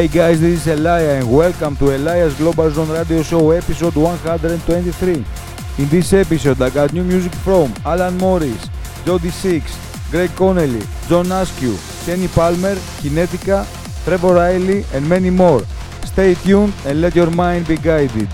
[0.00, 5.12] Hey guys, this is Elia and welcome to Elias Global Zone Radio Show episode 123.
[5.12, 8.70] In this episode, I got new music from Alan Morris,
[9.04, 9.76] Jody Six,
[10.10, 11.76] Greg Connelly, John Askew,
[12.06, 13.66] Kenny Palmer, Kinetica,
[14.06, 15.60] Trevor Riley, and many more.
[16.06, 18.30] Stay tuned and let your mind be guided.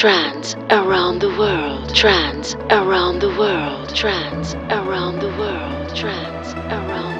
[0.00, 1.94] Trance around the world.
[1.94, 3.94] Trance around the world.
[3.94, 5.94] Trance around the world.
[5.94, 7.19] Trance around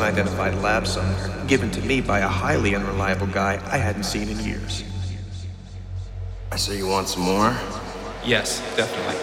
[0.00, 4.38] unidentified lab somewhere, given to me by a highly unreliable guy I hadn't seen in
[4.40, 4.84] years.
[6.52, 7.56] I say you want some more?
[8.24, 9.16] Yes, definitely.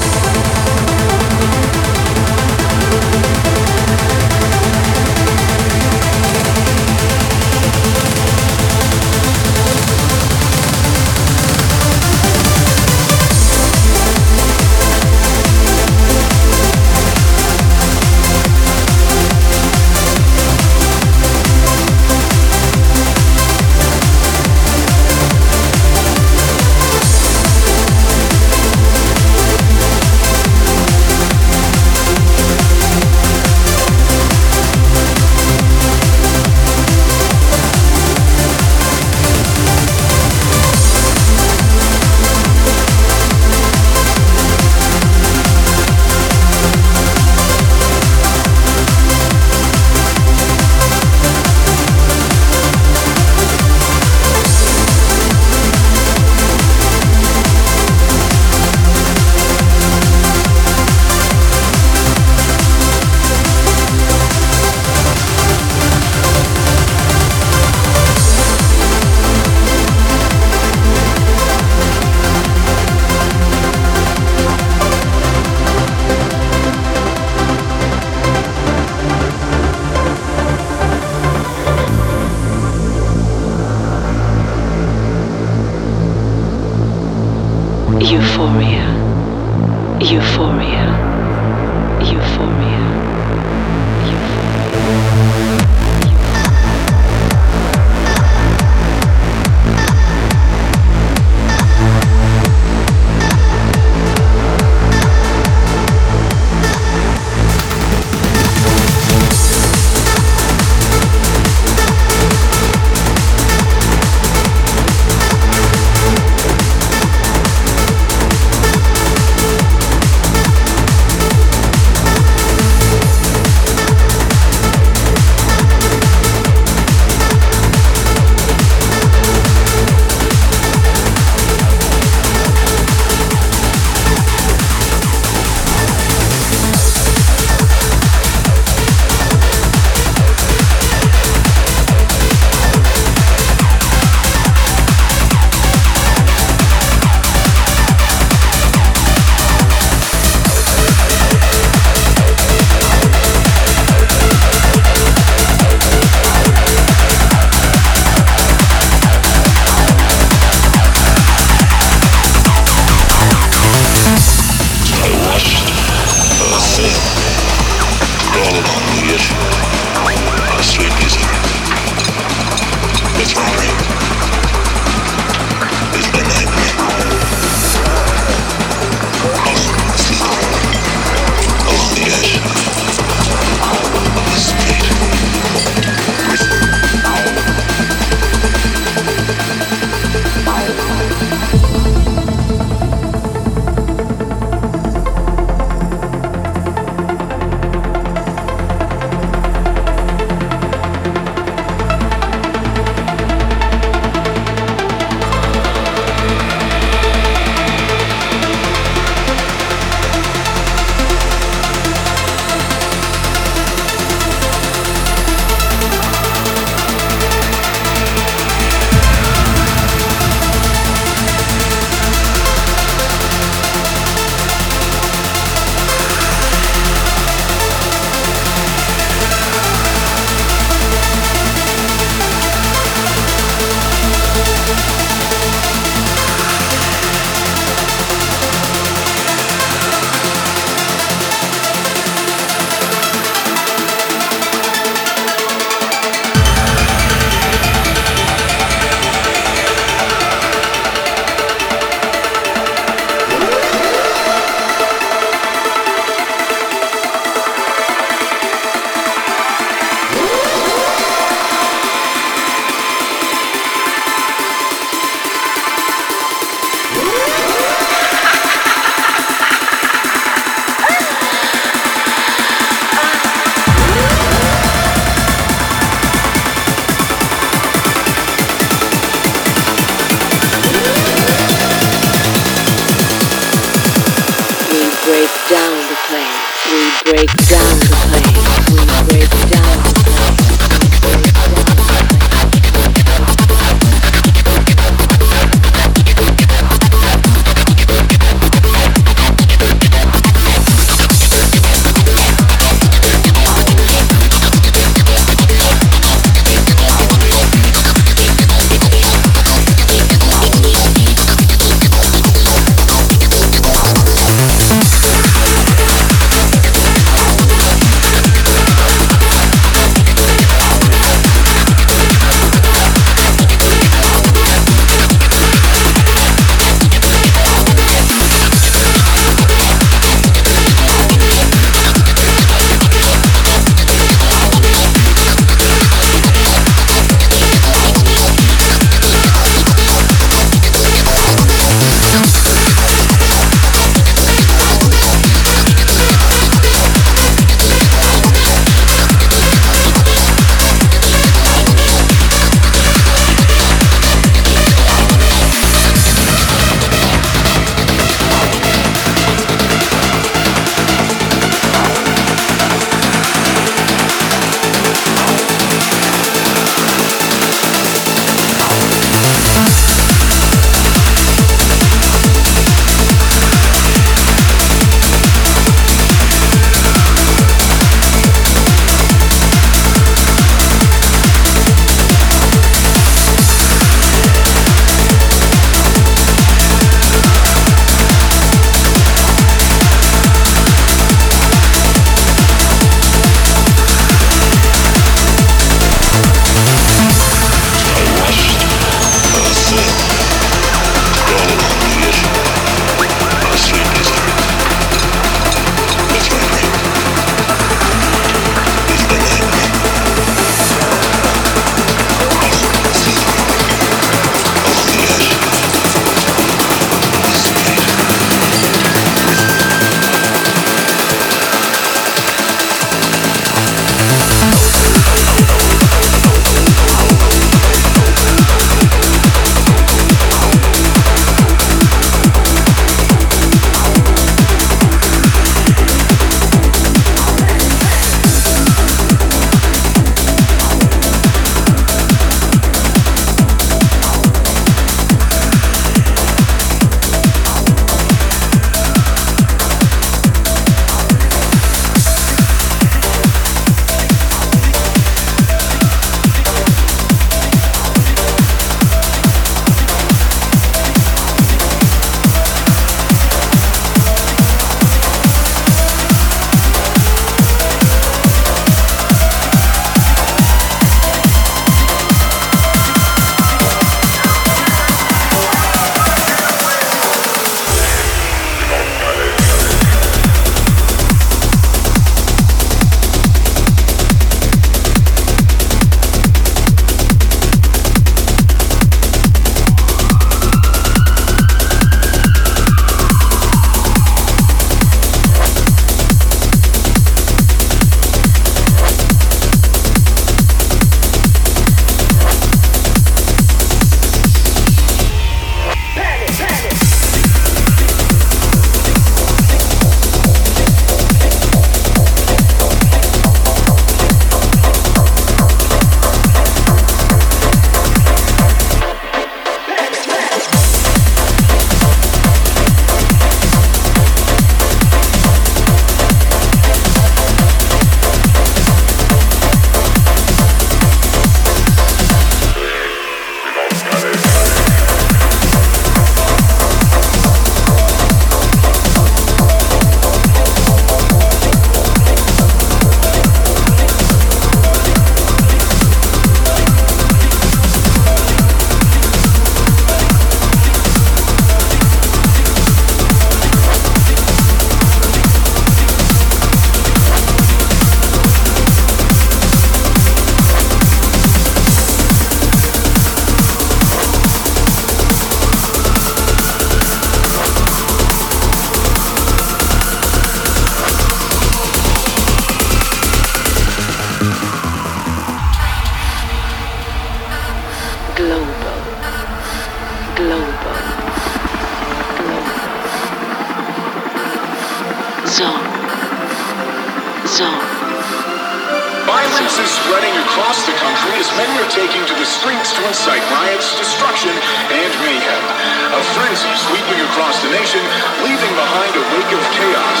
[592.40, 594.32] Streets to incite riots, destruction,
[594.72, 595.44] and mayhem.
[595.92, 597.84] A frenzy sweeping across the nation,
[598.24, 600.00] leaving behind a wake of chaos.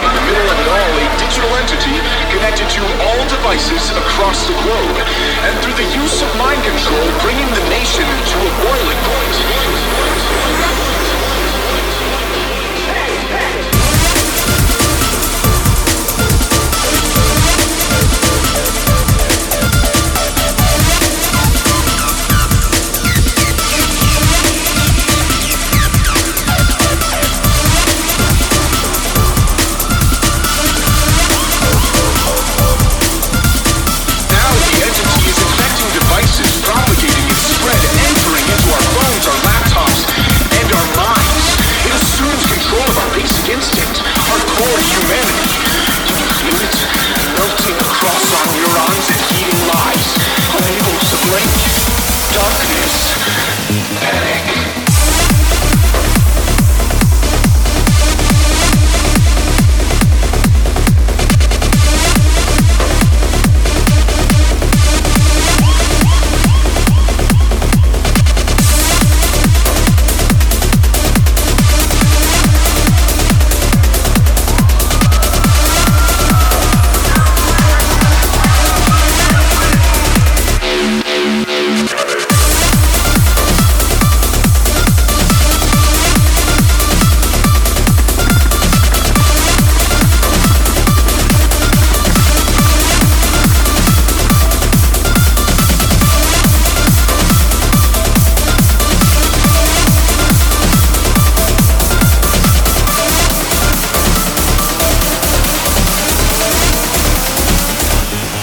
[0.00, 1.96] In the middle of it all, a digital entity
[2.32, 4.96] connected to all devices across the globe,
[5.44, 10.09] and through the use of mind control, bringing the nation to a boiling point.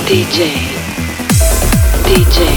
[0.08, 0.40] DJ.
[2.06, 2.57] DJ.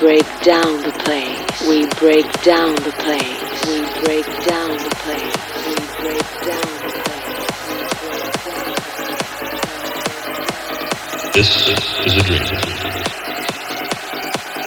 [0.00, 1.68] Break down the place.
[1.68, 3.38] We break down the place.
[3.68, 5.36] We break down the place.
[5.68, 7.30] We break down the place.
[11.34, 11.50] This
[12.06, 12.48] is a dream.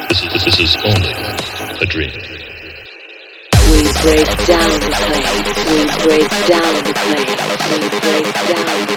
[0.07, 1.13] This is, this is only
[1.81, 2.13] a dream.
[3.71, 5.49] We break down the place.
[5.73, 7.41] We break down the place.
[7.71, 8.93] We break down the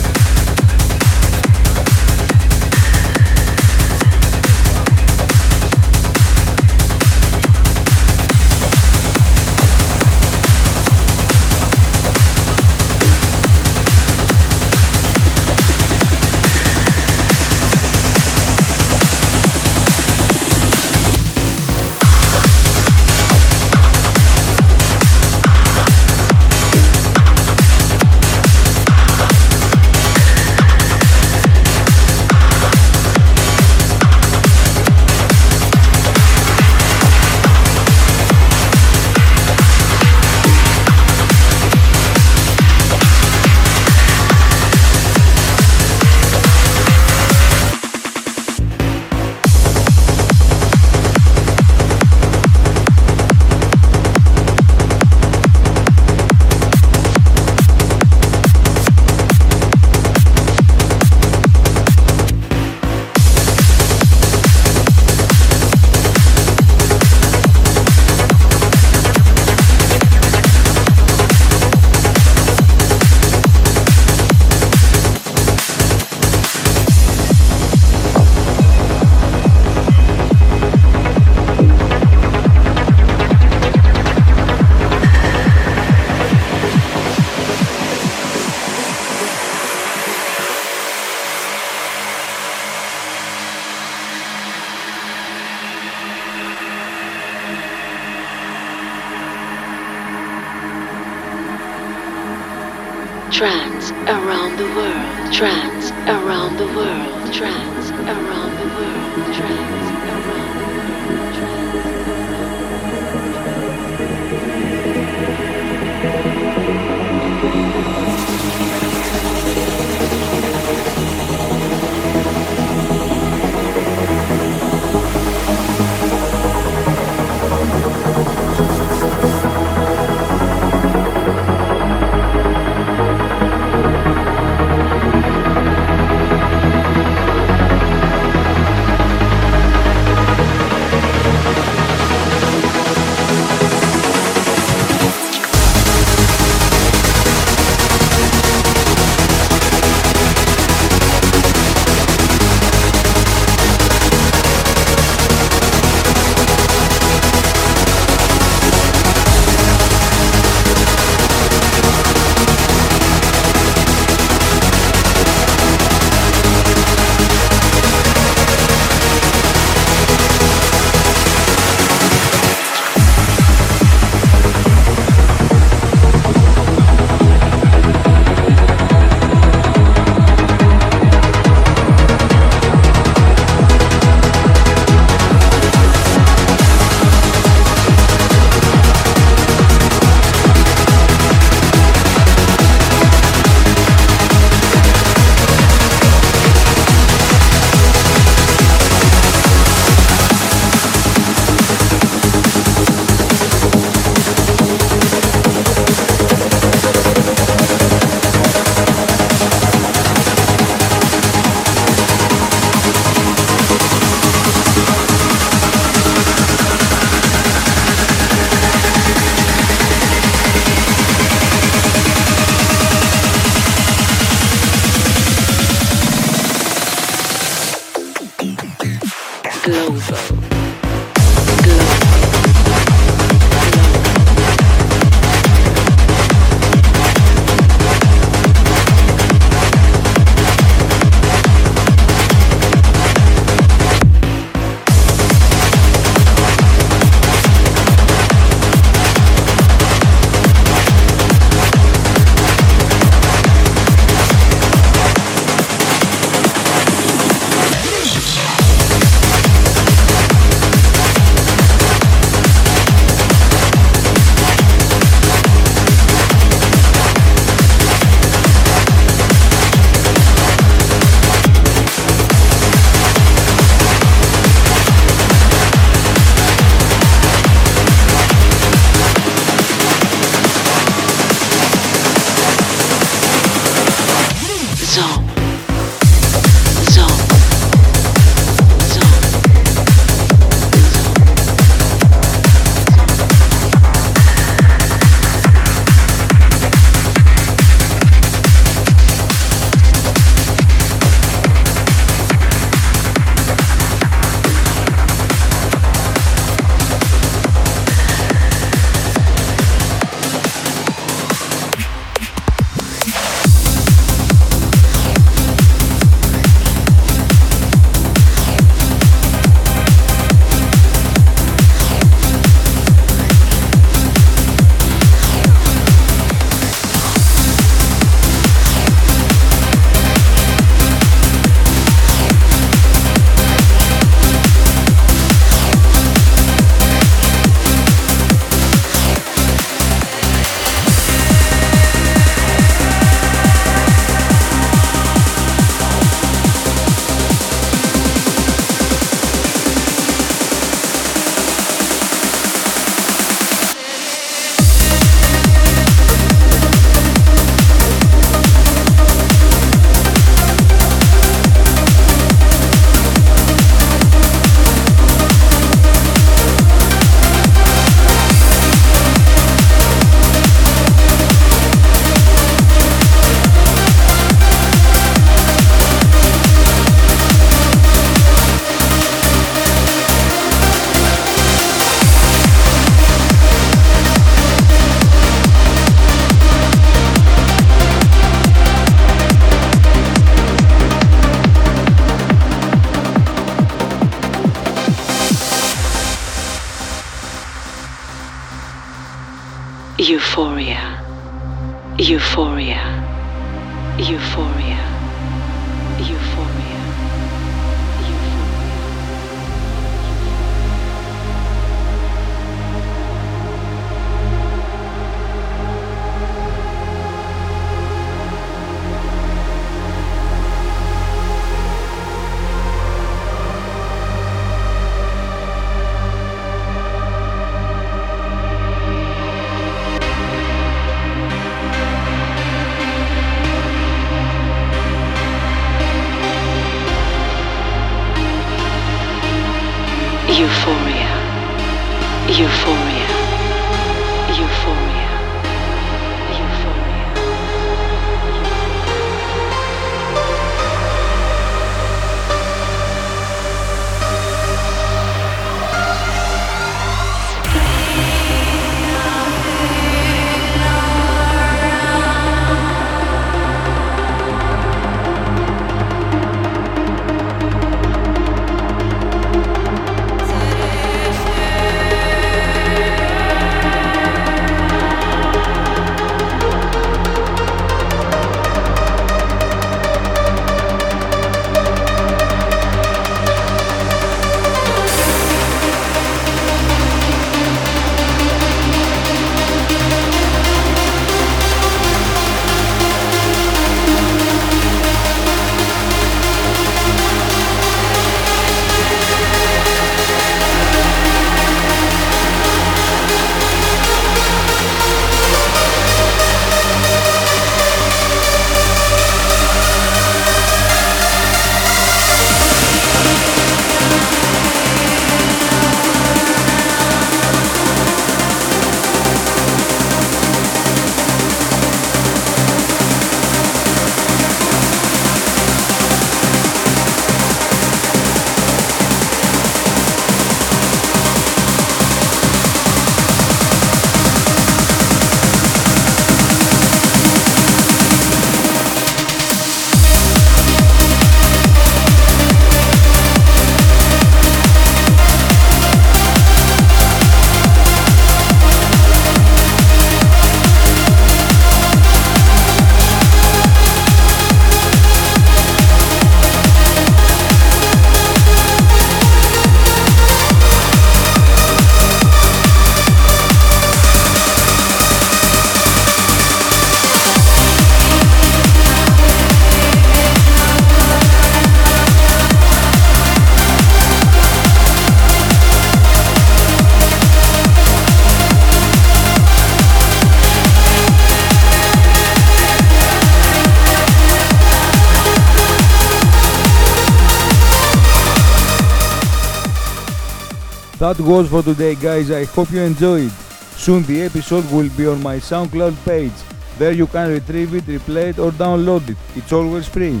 [590.78, 592.10] That was for today, guys.
[592.10, 593.10] I hope you enjoyed.
[593.58, 596.12] Soon the episode will be on my SoundCloud page.
[596.56, 598.96] There you can retrieve it, replay it, or download it.
[599.16, 600.00] It's always free.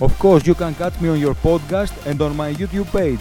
[0.00, 3.20] Of course, you can catch me on your podcast and on my YouTube page.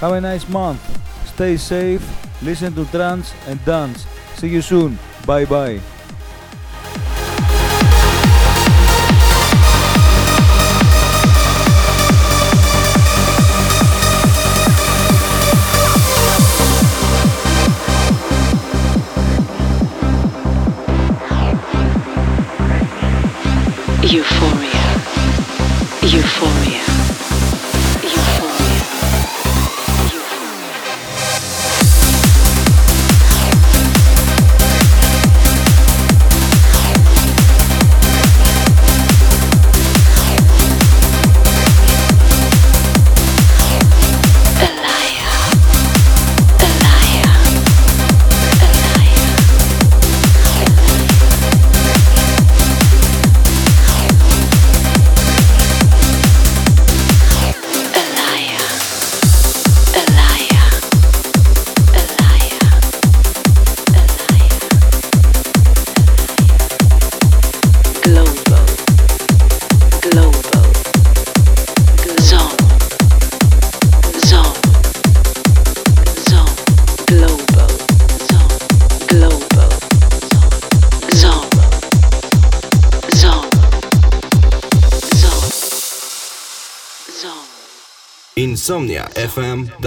[0.00, 0.80] Have a nice month.
[1.26, 2.02] Stay safe,
[2.42, 4.06] listen to trance and dance.
[4.34, 4.98] See you soon.
[5.26, 5.93] Bye bye.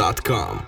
[0.07, 0.15] Zone.
[0.15, 0.66] InsomniaFM.com